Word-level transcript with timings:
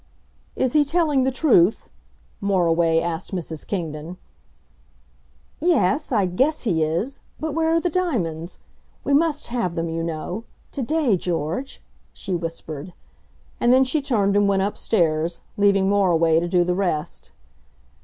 "Is 0.55 0.73
he 0.73 0.83
telling 0.83 1.25
the 1.25 1.31
truth?" 1.31 1.87
Moriway 2.41 2.99
asked 2.99 3.35
Mrs 3.35 3.67
Kingdon. 3.67 4.17
"Ye 5.59 5.73
es, 5.73 6.11
I 6.11 6.25
guess 6.25 6.63
he 6.63 6.81
is; 6.81 7.19
but 7.39 7.53
where 7.53 7.75
are 7.75 7.79
the 7.79 7.91
diamonds? 7.91 8.57
We 9.03 9.13
must 9.13 9.49
have 9.53 9.75
them 9.75 9.89
you 9.89 10.01
know 10.03 10.43
to 10.71 10.81
day, 10.81 11.15
George," 11.17 11.83
she 12.13 12.33
whispered. 12.33 12.93
And 13.59 13.71
then 13.71 13.83
she 13.83 14.01
turned 14.01 14.35
and 14.35 14.47
went 14.49 14.63
upstairs, 14.63 15.41
leaving 15.55 15.87
Moriway 15.87 16.39
to 16.39 16.47
do 16.47 16.63
the 16.63 16.73
rest. 16.73 17.31